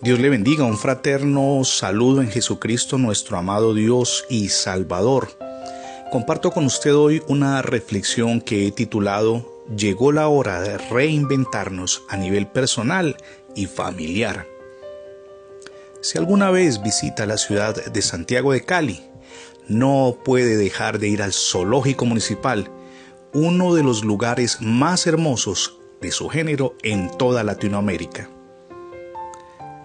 [0.00, 5.28] Dios le bendiga, un fraterno saludo en Jesucristo, nuestro amado Dios y Salvador.
[6.10, 12.18] Comparto con usted hoy una reflexión que he titulado Llegó la hora de reinventarnos a
[12.18, 13.16] nivel personal
[13.54, 14.46] y familiar.
[16.02, 19.00] Si alguna vez visita la ciudad de Santiago de Cali,
[19.68, 22.70] no puede dejar de ir al zoológico municipal,
[23.32, 28.28] uno de los lugares más hermosos de su género en toda Latinoamérica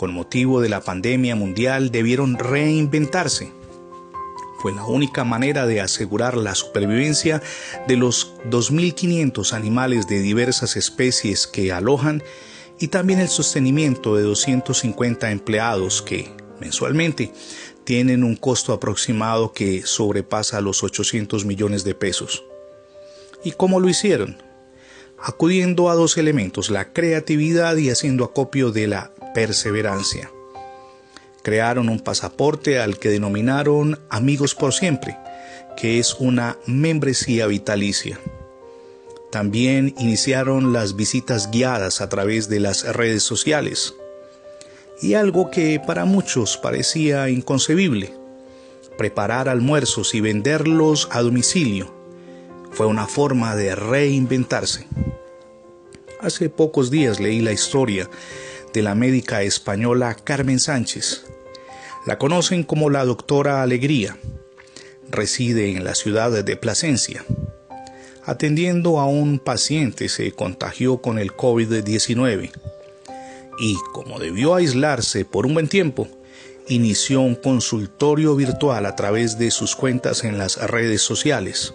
[0.00, 3.52] con motivo de la pandemia mundial debieron reinventarse.
[4.58, 7.42] Fue la única manera de asegurar la supervivencia
[7.86, 12.22] de los 2.500 animales de diversas especies que alojan
[12.78, 17.34] y también el sostenimiento de 250 empleados que, mensualmente,
[17.84, 22.42] tienen un costo aproximado que sobrepasa los 800 millones de pesos.
[23.44, 24.49] ¿Y cómo lo hicieron?
[25.22, 30.30] Acudiendo a dos elementos, la creatividad y haciendo acopio de la perseverancia.
[31.42, 35.18] Crearon un pasaporte al que denominaron Amigos por Siempre,
[35.76, 38.18] que es una membresía vitalicia.
[39.30, 43.94] También iniciaron las visitas guiadas a través de las redes sociales.
[45.02, 48.14] Y algo que para muchos parecía inconcebible,
[48.96, 51.94] preparar almuerzos y venderlos a domicilio,
[52.70, 54.86] fue una forma de reinventarse.
[56.22, 58.10] Hace pocos días leí la historia
[58.74, 61.24] de la médica española Carmen Sánchez.
[62.04, 64.18] La conocen como la doctora Alegría.
[65.08, 67.24] Reside en la ciudad de Plasencia.
[68.22, 72.50] Atendiendo a un paciente se contagió con el COVID-19
[73.58, 76.06] y, como debió aislarse por un buen tiempo,
[76.68, 81.72] inició un consultorio virtual a través de sus cuentas en las redes sociales.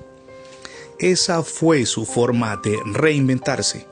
[1.00, 3.88] Esa fue su forma de reinventarse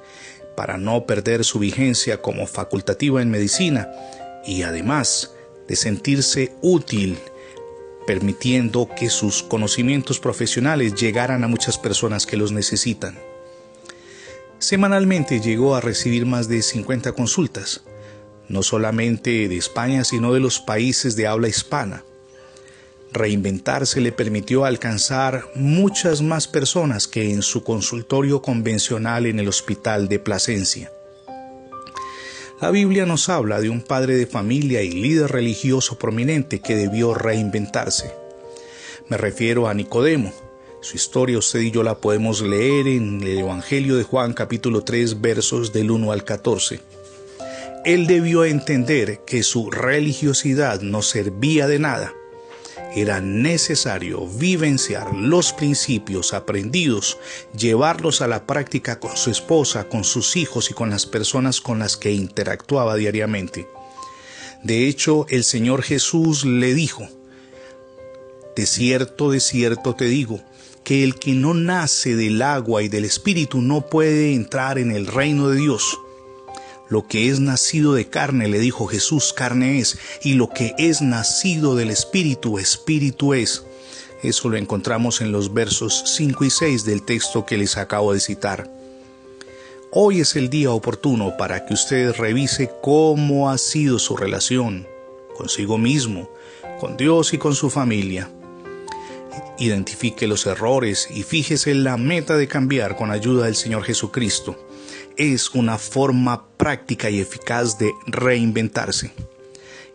[0.56, 3.92] para no perder su vigencia como facultativa en medicina
[4.46, 5.34] y además
[5.68, 7.18] de sentirse útil,
[8.06, 13.18] permitiendo que sus conocimientos profesionales llegaran a muchas personas que los necesitan.
[14.59, 17.84] Semanalmente llegó a recibir más de 50 consultas,
[18.47, 22.03] no solamente de España, sino de los países de habla hispana
[23.13, 30.09] Reinventarse le permitió alcanzar muchas más personas que en su consultorio convencional en el hospital
[30.09, 30.91] de Plasencia.
[32.59, 37.13] La Biblia nos habla de un padre de familia y líder religioso prominente que debió
[37.13, 38.12] reinventarse.
[39.09, 40.34] Me refiero a Nicodemo.
[40.81, 45.22] Su historia usted y yo la podemos leer en el Evangelio de Juan capítulo 3
[45.22, 46.79] versos del 1 al 14.
[47.85, 52.13] Él debió entender que su religiosidad no servía de nada
[52.96, 57.18] era necesario vivenciar los principios aprendidos,
[57.58, 61.80] llevarlos a la práctica con su esposa, con sus hijos y con las personas con
[61.80, 63.68] las que interactuaba diariamente.
[64.64, 67.08] De hecho, el Señor Jesús le dijo,
[68.56, 70.42] De cierto, de cierto te digo,
[70.84, 75.08] que el que no nace del agua y del Espíritu no puede entrar en el
[75.08, 76.00] reino de Dios.
[76.94, 81.02] Lo que es nacido de carne, le dijo Jesús, carne es, y lo que es
[81.02, 83.66] nacido del Espíritu, Espíritu es.
[84.22, 88.20] Eso lo encontramos en los versos 5 y 6 del texto que les acabo de
[88.20, 88.70] citar.
[89.90, 94.88] Hoy es el día oportuno para que usted revise cómo ha sido su relación
[95.36, 96.30] consigo mismo,
[96.80, 98.30] con Dios y con su familia.
[99.58, 104.56] Identifique los errores y fíjese en la meta de cambiar con ayuda del Señor Jesucristo
[105.18, 109.12] es una forma práctica y eficaz de reinventarse.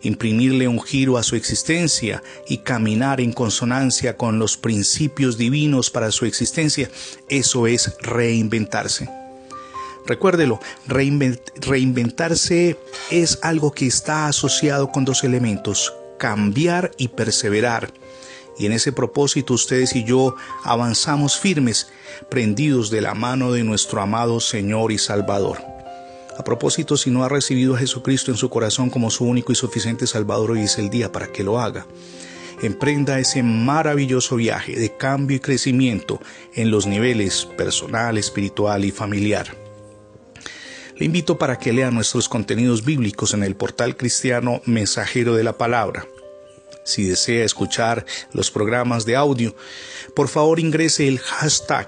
[0.03, 6.11] Imprimirle un giro a su existencia y caminar en consonancia con los principios divinos para
[6.11, 6.91] su existencia,
[7.27, 9.09] eso es reinventarse.
[10.05, 12.77] Recuérdelo, reinventarse
[13.09, 17.91] es algo que está asociado con dos elementos, cambiar y perseverar.
[18.59, 21.87] Y en ese propósito ustedes y yo avanzamos firmes,
[22.29, 25.78] prendidos de la mano de nuestro amado Señor y Salvador.
[26.39, 29.55] A propósito, si no ha recibido a Jesucristo en su corazón como su único y
[29.55, 31.85] suficiente Salvador, hoy es el día para que lo haga.
[32.61, 36.21] Emprenda ese maravilloso viaje de cambio y crecimiento
[36.55, 39.53] en los niveles personal, espiritual y familiar.
[40.95, 45.57] Le invito para que lea nuestros contenidos bíblicos en el portal cristiano Mensajero de la
[45.57, 46.07] Palabra
[46.89, 49.55] si desea escuchar los programas de audio,
[50.15, 51.87] por favor ingrese el hashtag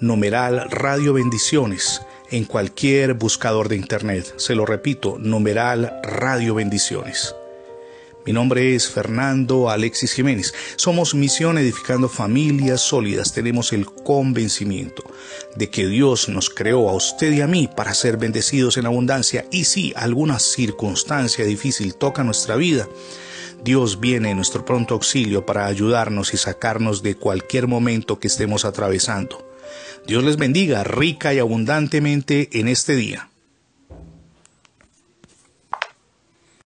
[0.00, 4.34] numeral Radio Bendiciones en cualquier buscador de Internet.
[4.36, 7.34] Se lo repito, numeral Radio Bendiciones.
[8.26, 10.52] Mi nombre es Fernando Alexis Jiménez.
[10.76, 13.32] Somos Misión Edificando Familias Sólidas.
[13.32, 15.02] Tenemos el convencimiento
[15.56, 19.46] de que Dios nos creó a usted y a mí para ser bendecidos en abundancia
[19.50, 22.86] y si alguna circunstancia difícil toca nuestra vida,
[23.64, 28.66] Dios viene en nuestro pronto auxilio para ayudarnos y sacarnos de cualquier momento que estemos
[28.66, 29.47] atravesando.
[30.06, 33.27] Dios les bendiga rica y abundantemente en este día.